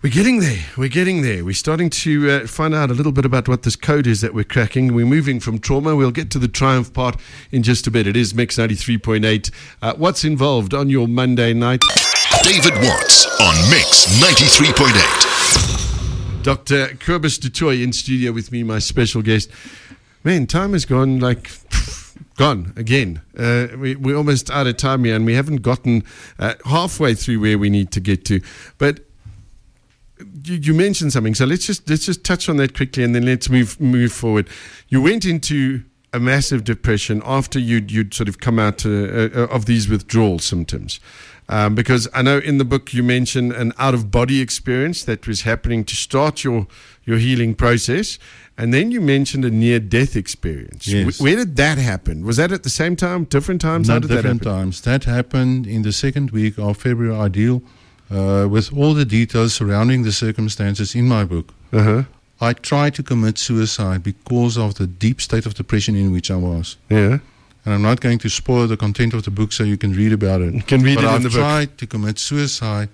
[0.00, 0.64] We're getting there.
[0.76, 1.44] We're getting there.
[1.44, 4.32] We're starting to uh, find out a little bit about what this code is that
[4.32, 4.94] we're cracking.
[4.94, 5.96] We're moving from trauma.
[5.96, 7.16] We'll get to the triumph part
[7.50, 8.06] in just a bit.
[8.06, 9.50] It is Mix 93.8.
[9.82, 11.82] Uh, what's involved on your Monday night?
[12.44, 16.44] David Watts on Mix 93.8.
[16.44, 16.94] Dr.
[16.98, 19.50] Kobus du Toit in studio with me, my special guest.
[20.22, 21.50] Man, time has gone like
[22.36, 23.20] gone again.
[23.36, 26.04] Uh, we, we're almost out of time here, and we haven't gotten
[26.38, 28.40] uh, halfway through where we need to get to.
[28.78, 29.00] But
[30.44, 33.24] you, you mentioned something, so let's just let's just touch on that quickly, and then
[33.24, 34.48] let's move move forward.
[34.88, 39.46] You went into a massive depression after you'd you'd sort of come out uh, uh,
[39.50, 41.00] of these withdrawal symptoms.
[41.50, 45.26] Um, because I know in the book you mention an out of body experience that
[45.26, 46.66] was happening to start your
[47.06, 48.18] your healing process,
[48.58, 50.86] and then you mentioned a near death experience.
[50.86, 51.18] Yes.
[51.18, 52.26] Wh- where did that happen?
[52.26, 53.88] Was that at the same time, different times?
[53.88, 54.58] How Not did that different happen?
[54.58, 54.80] times.
[54.82, 57.62] That happened in the second week of February Ideal,
[58.10, 61.52] uh, with all the details surrounding the circumstances in my book.
[61.72, 62.02] Uh huh.
[62.40, 66.36] I tried to commit suicide because of the deep state of depression in which I
[66.36, 66.76] was.
[66.88, 67.18] Yeah.
[67.64, 70.12] And I'm not going to spoil the content of the book so you can read
[70.12, 70.54] about it.
[70.54, 71.38] You can read but it in I've the book.
[71.38, 72.88] I tried to commit suicide.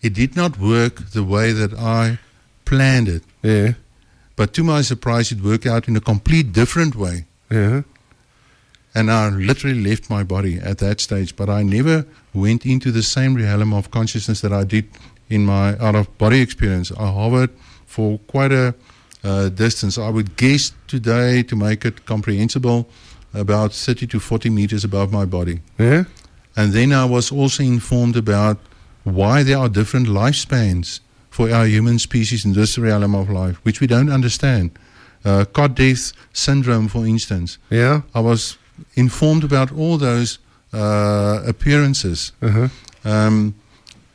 [0.00, 2.18] It did not work the way that I
[2.64, 3.22] planned it.
[3.42, 3.72] Yeah.
[4.36, 7.26] But to my surprise, it worked out in a complete different way.
[7.50, 7.82] Yeah.
[8.94, 11.36] And I literally left my body at that stage.
[11.36, 14.88] But I never went into the same realm of consciousness that I did
[15.28, 16.90] in my out of body experience.
[16.92, 17.50] I hovered
[17.86, 18.74] for quite a
[19.24, 19.98] uh, distance.
[19.98, 22.88] I would guess today, to make it comprehensible,
[23.34, 25.60] about 30 to 40 meters above my body.
[25.78, 26.04] Yeah.
[26.56, 28.58] And then I was also informed about
[29.04, 33.80] why there are different lifespans for our human species in this realm of life, which
[33.80, 34.70] we don't understand.
[35.24, 37.58] Uh, cot death syndrome, for instance.
[37.70, 38.02] Yeah.
[38.14, 38.56] I was
[38.94, 40.38] informed about all those
[40.72, 42.32] uh, appearances.
[42.42, 42.68] Uh huh.
[43.04, 43.54] Um,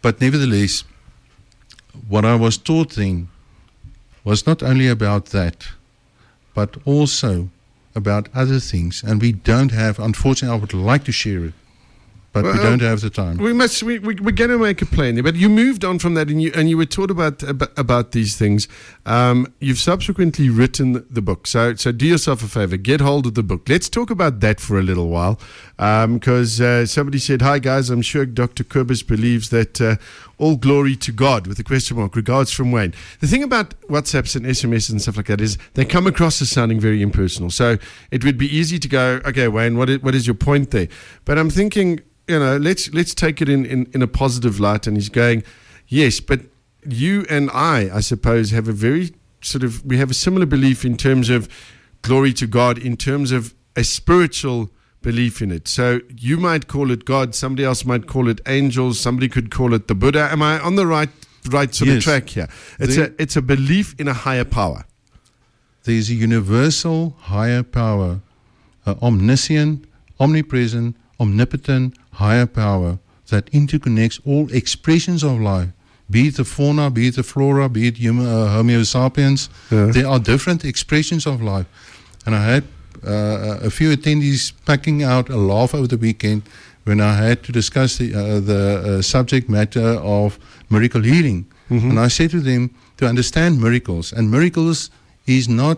[0.02, 0.84] but nevertheless,
[2.08, 3.30] what I was taught then
[4.24, 5.68] was not only about that,
[6.54, 7.50] but also
[7.96, 9.04] about other things.
[9.04, 11.54] And we don't have, unfortunately, I would like to share it,
[12.34, 13.38] but we don't have the time.
[13.38, 13.84] We must.
[13.84, 15.24] We, we we're going to make a plan there.
[15.24, 18.12] But you moved on from that, and you and you were taught about about, about
[18.12, 18.68] these things.
[19.06, 21.46] Um, you've subsequently written the book.
[21.46, 23.70] So so do yourself a favor, get hold of the book.
[23.70, 25.40] Let's talk about that for a little while,
[25.78, 28.64] because uh, somebody said, "Hi guys, I'm sure Dr.
[28.64, 29.96] Kobus believes that uh,
[30.38, 32.16] all glory to God with a question mark.
[32.16, 35.86] Regards from Wayne." The thing about WhatsApps and SMS and stuff like that is they
[35.86, 37.50] come across as sounding very impersonal.
[37.50, 37.78] So
[38.12, 40.88] it would be easy to go, "Okay, Wayne, what is, what is your point there?"
[41.26, 44.88] But I'm thinking you know, let's let's take it in, in, in a positive light.
[44.88, 45.44] And he's going,
[45.88, 46.42] yes, but
[46.88, 50.86] you and I, I suppose, have a very sort of we have a similar belief
[50.86, 51.50] in terms of
[52.02, 54.70] glory to God, in terms of a spiritual
[55.04, 55.68] belief in it.
[55.68, 59.74] So you might call it God, somebody else might call it angels, somebody could call
[59.74, 60.30] it the Buddha.
[60.32, 61.10] Am I on the right
[61.52, 62.48] right sort of track here?
[62.80, 64.86] It's The- a it's a belief in a higher power.
[65.84, 68.22] There's a universal higher power,
[68.86, 69.86] uh, omniscient,
[70.20, 75.70] omnipresent, omnipotent higher power that interconnects all expressions of life,
[76.10, 79.50] be it the fauna, be it the flora, be it uh, Homo sapiens.
[79.72, 79.88] Yeah.
[79.92, 81.66] There are different expressions of life.
[82.26, 82.64] And I had
[83.06, 86.44] uh, a few attendees packing out a laugh over the weekend
[86.86, 90.38] when I had to discuss the, uh, the uh, subject matter of
[90.70, 91.46] miracle healing.
[91.90, 94.92] And I said to them to understand miracles, and miracles
[95.26, 95.78] is not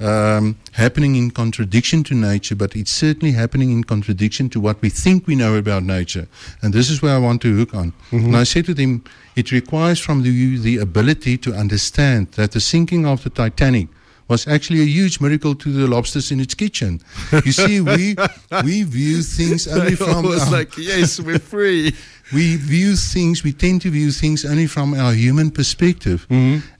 [0.00, 4.88] um, happening in contradiction to nature, but it's certainly happening in contradiction to what we
[4.90, 6.26] think we know about nature.
[6.62, 7.92] And this is where I want to hook on.
[8.10, 9.04] And I said to them,
[9.36, 13.88] it requires from you the ability to understand that the sinking of the Titanic
[14.28, 17.00] was actually a huge miracle to the lobsters in its kitchen.
[17.44, 18.16] You see, we
[18.64, 21.94] we view things only from it's our- like, yes, we're free.
[22.32, 26.26] we view things, we tend to view things only from our human perspective.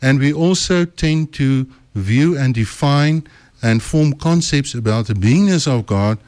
[0.02, 3.22] And we also tend to view and define
[3.62, 6.18] and form concepts about the beingness of God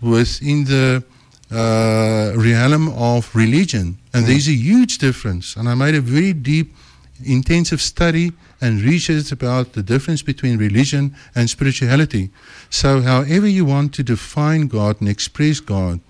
[0.00, 1.04] within the
[1.52, 3.98] uh, realm of religion.
[4.12, 5.56] And there's a huge difference.
[5.56, 6.74] And I made a very deep,
[7.22, 12.30] intensive study and research about the difference between religion and spirituality.
[12.70, 16.00] So, however you want to define God and express God,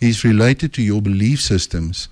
[0.00, 2.08] is related to your belief systems.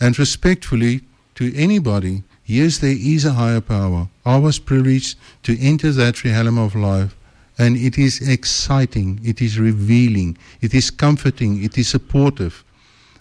[0.00, 1.02] And respectfully
[1.36, 4.08] to anybody, yes, there is a higher power.
[4.24, 7.14] I was privileged to enter that realm of life.
[7.60, 12.64] And it is exciting, it is revealing, it is comforting, it is supportive.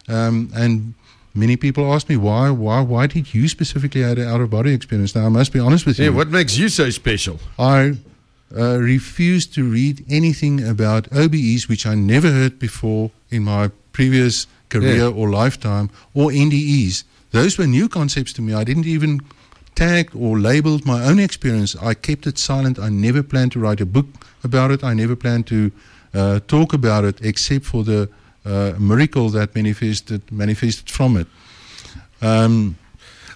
[0.07, 0.93] Um, and
[1.37, 4.73] many people ask me, why, why, why did you specifically have an out of body
[4.73, 5.15] experience?
[5.15, 6.13] Now, I must be honest with Yeah, you.
[6.13, 7.39] what makes you so special?
[7.57, 7.97] I
[8.55, 14.47] uh, refuse to read anything about OBEs, which I never heard before in my previous
[14.69, 15.07] career Yeah.
[15.19, 17.03] or lifetime, or NDEs.
[17.31, 18.53] Those were new concepts to me.
[18.53, 19.21] I didn't even
[19.75, 21.75] tag or labeled my own experience.
[21.75, 22.79] I kept it silent.
[22.79, 24.07] I never planned to write a book
[24.43, 24.83] about it.
[24.83, 25.71] I never planned to
[26.13, 28.09] uh, talk about it, except for the
[28.79, 31.27] miracle that manifested manifested from it.
[32.21, 32.75] Um,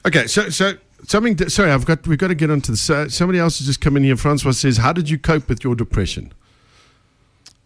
[0.06, 0.74] Okay, so so
[1.08, 1.36] something.
[1.38, 2.90] that- sorry, I've got we've got to get onto this.
[2.90, 4.18] Uh, somebody else has just come in here.
[4.18, 6.32] Francois says, "How did you cope with your depression?"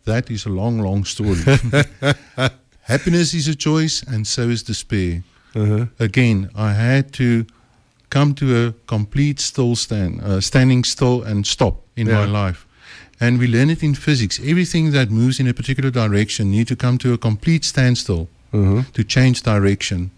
[0.04, 1.40] That is a long, long story.
[2.82, 5.24] Happiness is a choice, and so is despair.
[5.56, 5.86] Uh-huh.
[6.00, 7.46] Again, I had to
[8.10, 12.65] come to a complete still stand, uh, standing still and stop in my life.
[13.20, 14.40] And we learn it in physics.
[14.44, 18.28] Everything that moves in a particular direction need to come to a complete standstill
[18.94, 20.12] to change direction.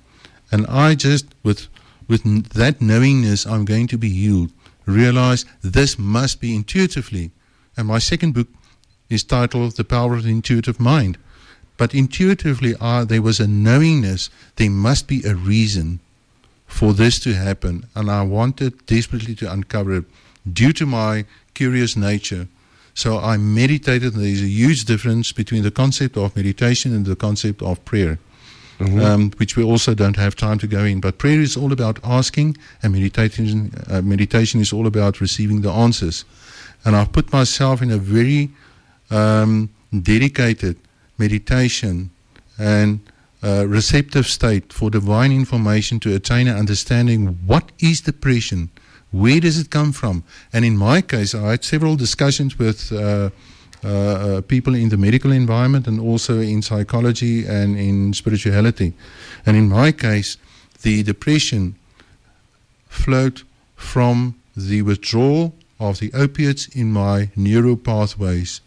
[0.52, 1.68] And I just, with
[2.08, 4.52] with n- that knowingness, I'm going to be healed.
[4.86, 7.32] Realize this must be intuitively.
[7.76, 8.48] And my second book
[9.10, 11.18] is titled The Power of the Intuitive Mind.
[11.78, 14.30] But intuitively, uh, there was a knowingness.
[14.56, 16.00] There must be a reason
[16.68, 17.86] for this to happen.
[17.96, 20.06] And I wanted desperately to uncover it
[20.52, 22.48] due to my curious nature.
[22.98, 24.16] So I meditated.
[24.16, 28.18] and There's a huge difference between the concept of meditation and the concept of prayer,
[28.80, 31.00] um, which we also don't have time to go in.
[31.00, 35.72] But prayer is all about asking, and meditation, uh, meditation is all about receiving the
[35.72, 36.26] answers.
[36.84, 38.50] And I've put myself in a very
[39.12, 39.70] um,
[40.02, 40.78] dedicated
[41.20, 42.10] meditation
[42.58, 43.00] and
[43.44, 48.72] uh, receptive state for divine information to attain an understanding what is depression,
[49.12, 52.92] where does it come from, and in my case, I had several discussions with.
[52.92, 53.30] Uh,
[53.84, 58.92] uh, uh, people in the medical environment and also in psychology and in spirituality.
[59.46, 60.38] And in my case,
[60.82, 61.76] the depression
[62.90, 63.44] flowed
[63.76, 68.62] from the withdrawal of the opiates in my neural pathways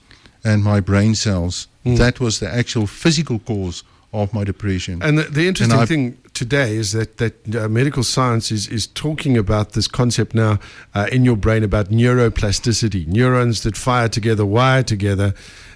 [0.44, 1.66] and my brain cells.
[1.84, 5.02] That was the actual physical cause of my depression.
[5.02, 8.86] And the, the interesting I- thing today is that that uh, medical science is is
[9.04, 10.52] talking about this concept now
[10.94, 15.34] uh, in your brain about neuroplasticity, neurons that fire together, wire together,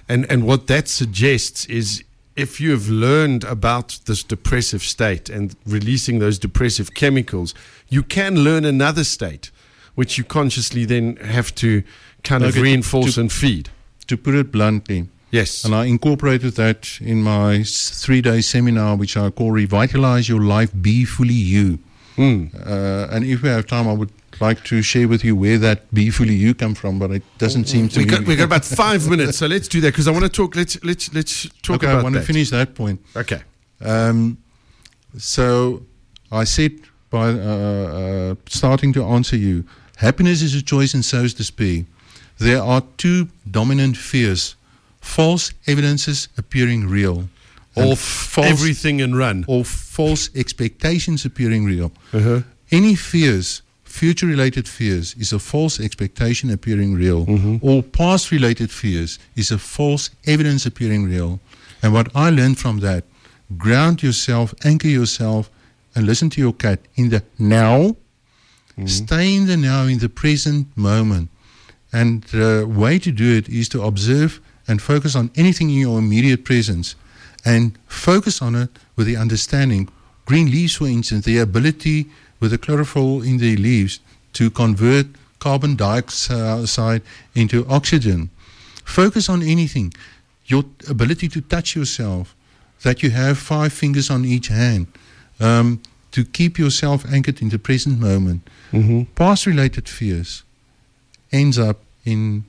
[0.09, 2.03] and and what that suggests is.
[2.35, 7.53] If you have learned about this depressive state and releasing those depressive chemicals,
[7.87, 9.51] you can learn another state,
[9.95, 11.69] which you consciously then have to
[12.23, 13.69] kind of Okay, to- reinforce to- and feed.
[14.07, 15.65] to put it bluntly, Yes.
[15.65, 20.71] and I incorporated that in my three day seminar, which I call Revitalize Your Life,
[20.81, 21.79] Be Fully You.
[22.15, 22.53] Mm.
[22.55, 25.93] Uh, and if we have time, I would like to share with you where that
[25.93, 28.65] Be Fully You come from, but it doesn't seem to We got, we got about
[28.65, 30.55] five minutes, so let's do that because I want to talk.
[30.55, 32.21] Let's let's let's talk okay, about I want that.
[32.21, 33.01] to finish that point.
[33.15, 33.41] Okay.
[33.81, 34.37] Um,
[35.17, 35.83] so
[36.31, 36.71] I said
[37.09, 39.65] by uh, uh, starting to answer you,
[39.97, 41.85] happiness is a choice and so is despair.
[42.37, 44.55] There are two dominant fears:
[45.05, 47.29] false evidences appearing real,
[47.75, 49.45] and Or false everything and run.
[49.47, 51.91] or false expectations appearing real.
[52.11, 52.41] Uh-huh.
[52.71, 57.25] Any fears, future related fears, is a false expectation appearing real.
[57.61, 61.39] Or past related fears is a false evidence appearing real.
[61.83, 63.03] And what I learned from that,
[63.57, 65.49] ground yourself, anchor yourself,
[65.95, 67.95] and listen to your cat in the now.
[68.85, 71.29] Stay in the now, in the present moment.
[71.93, 75.99] And the way to do it is to observe and focus on anything in your
[75.99, 76.95] immediate presence
[77.45, 79.87] and focus on it with the understanding.
[80.25, 82.07] Green leaves, for instance, the ability
[82.39, 83.99] with the chlorophyll in the leaves
[84.33, 85.05] to convert
[85.39, 87.01] carbon dioxide
[87.35, 88.29] into oxygen.
[88.83, 89.93] Focus on anything.
[90.47, 92.35] Your ability to touch yourself,
[92.83, 94.87] that you have five fingers on each hand,
[95.39, 98.47] um, to keep yourself anchored in the present moment.
[99.15, 100.43] Past related fears
[101.31, 102.45] ends up in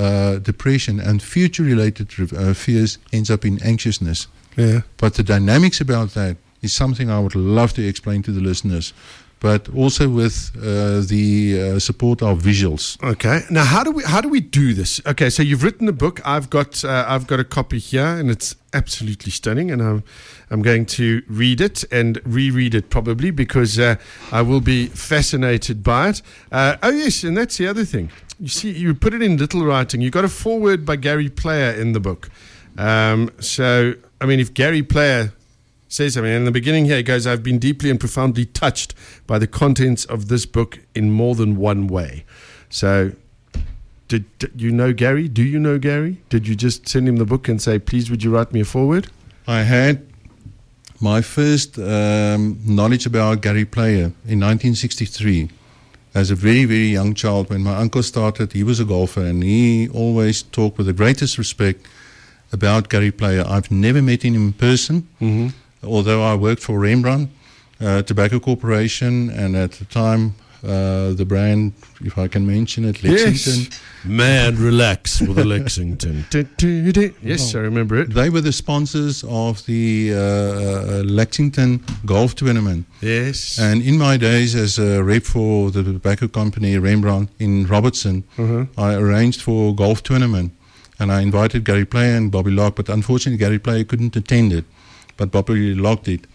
[0.00, 4.28] uh, depression, and future related uh, fears ends up in anxiousness.
[4.56, 4.80] Yeah.
[4.96, 8.92] But the dynamics about that is something I would love to explain to the listeners,
[9.40, 13.02] but also with uh, the uh, support of visuals.
[13.02, 13.40] Okay.
[13.50, 15.00] Now, how do we how do we do this?
[15.06, 16.20] Okay, so you've written a book.
[16.24, 19.70] I've got uh, I've got a copy here, and it's absolutely stunning.
[19.70, 20.02] And I'm
[20.50, 23.96] I'm going to read it and reread it probably because uh,
[24.32, 26.22] I will be fascinated by it.
[26.52, 28.10] Uh, oh yes, and that's the other thing.
[28.40, 30.00] You see, you put it in little writing.
[30.00, 32.30] You got a foreword by Gary Player in the book.
[32.78, 35.32] Um, so I mean, if Gary Player
[35.90, 36.32] says something.
[36.32, 38.94] In the beginning here, he goes, I've been deeply and profoundly touched
[39.26, 42.24] by the contents of this book in more than one way.
[42.70, 43.12] So,
[44.08, 45.28] did, did you know Gary?
[45.28, 46.22] Do you know Gary?
[46.28, 48.64] Did you just send him the book and say, please, would you write me a
[48.64, 49.08] foreword?
[49.46, 50.06] I had
[51.00, 55.50] my first um, knowledge about Gary Player in 1963
[56.14, 57.50] as a very, very young child.
[57.50, 61.38] When my uncle started, he was a golfer and he always talked with the greatest
[61.38, 61.86] respect
[62.52, 63.44] about Gary Player.
[63.46, 65.06] I've never met him in person,
[65.82, 67.30] although I worked for Rembrandt
[67.80, 73.02] uh, Tobacco Corporation and at the time uh, the brand, if I can mention it,
[73.02, 73.72] Lexington.
[74.04, 76.24] Man, relax with the Lexington.
[77.22, 78.12] Yes, I remember it.
[78.14, 82.86] They were the sponsors of the uh, uh, Lexington golf tournament.
[83.00, 83.58] Yes.
[83.58, 88.24] And in my days as a rep for the tobacco company Rembrandt in Robertson,
[88.76, 90.52] I arranged for a golf tournament.
[90.98, 94.66] And I invited Gary Player and Bobby Locke, but unfortunately Gary Player couldn't attend it,
[95.16, 96.26] but Bobby Locke did.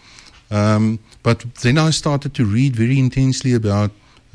[0.49, 3.91] Um, but then I started to read very intensely about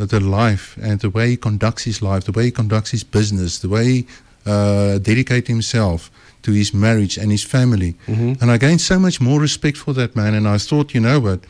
[0.07, 3.59] the life and the way he conducts his life, the way he conducts his business,
[3.59, 4.05] the way
[4.47, 6.11] uh, dedicates himself
[6.43, 7.95] to his marriage and his family.
[8.41, 10.35] And I gained so much more respect for that man.
[10.35, 11.41] And I thought, you know what,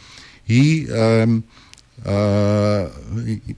[0.44, 0.90] he.
[0.92, 1.44] Um,
[2.04, 2.88] uh,
[3.24, 3.56] he-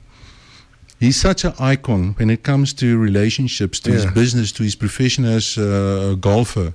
[1.00, 5.24] He's such an icon when it comes to relationships, to his business, to his profession
[5.24, 6.74] as uh, a golfer.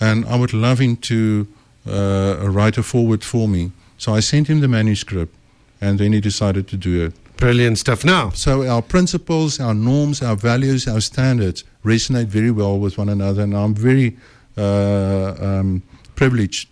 [0.00, 1.48] And I would love him to
[1.84, 3.72] uh, write a forward for me.
[3.98, 5.34] So I sent him the manuscript,
[5.80, 7.14] and then he decided to do it.
[7.36, 8.04] Brilliant stuff.
[8.04, 13.08] Now, So our principles, our norms, our values, our standards resonate very well with one
[13.08, 14.16] another, and I'm very
[14.56, 15.82] uh, um,
[16.14, 16.68] privileged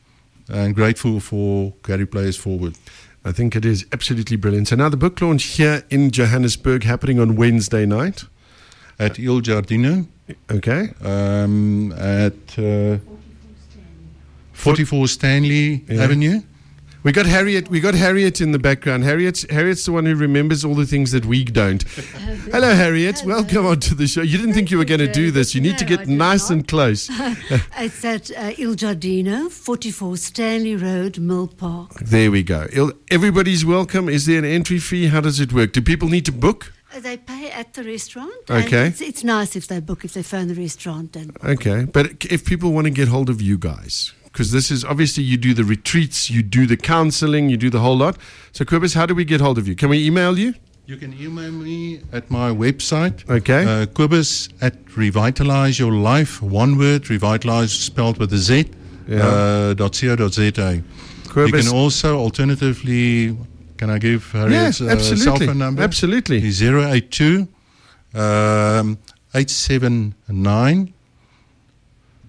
[0.49, 2.75] and grateful for Gary Players Forward.
[3.25, 4.69] I think it is absolutely brilliant.
[4.69, 8.25] So now the book launch here in Johannesburg happening on Wednesday night.
[8.99, 10.07] At Il Giardino,
[10.51, 10.91] Okay.
[11.03, 12.99] um, at uh,
[14.53, 16.03] 44 Stanley Yeah.
[16.05, 16.43] Avenue.
[17.05, 17.69] We got Harriet.
[17.69, 19.03] We got Harriet in the background.
[19.03, 21.83] Harriet's Harriet's the one who remembers all the things that we don't.
[22.53, 23.23] Hello, Harriet.
[23.27, 24.23] Welcome onto the show.
[24.23, 25.53] You didn't think you were going to do this.
[25.53, 26.53] You need to No, I get did nice not.
[26.59, 27.11] and close.
[27.79, 31.99] It's at uh, Il Giardino, 44 Stanley Road, Milpark.
[31.99, 32.69] There we go.
[32.73, 34.09] Il- Everybody's welcome.
[34.09, 35.09] Is there an entry fee?
[35.09, 35.73] How does it work?
[35.73, 36.73] Do people need to book?
[36.95, 38.33] Uh, They pay at the restaurant.
[38.49, 38.87] and Okay.
[38.87, 41.17] It's, it's nice if they book, if they phone the restaurant.
[41.17, 44.85] And Okay, but if people want to get hold of you guys, because this is
[44.85, 48.17] obviously you do the retreats, you do the counseling, you do the whole lot.
[48.53, 49.75] So, Kobus, how do we get hold of you?
[49.75, 50.55] Can we email you?
[50.87, 53.29] You can email me at my website.
[53.31, 53.63] Okay.
[53.65, 58.71] Uh, Kobus at Revitalize Your Life, one word, revitalize spelled with a Z,
[59.07, 59.27] Yeah.
[59.27, 60.83] uh, dot .co.za.
[61.35, 63.37] You can also, alternatively,
[63.77, 65.47] can I give Harriet's yeah, uh, cell absolutely.
[65.47, 65.83] phone number?
[65.83, 66.45] Absolutely.
[66.45, 67.49] Is 082
[68.15, 68.99] um,
[69.35, 70.93] 879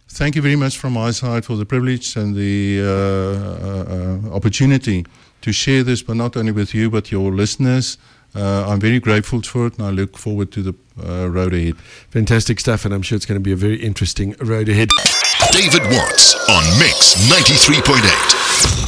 [0.09, 4.35] thank you very much from my side for the privilege and the uh, uh, uh,
[4.35, 5.05] opportunity
[5.41, 7.97] to share this, but not only with you, but your listeners.
[8.35, 11.77] Uh, I'm very grateful for it, and I look forward to the uh, road ahead.
[12.11, 14.89] Fantastic stuff, and I'm sure it's going to be a very interesting road ahead.
[15.51, 18.78] David Watts on Mix 93.8.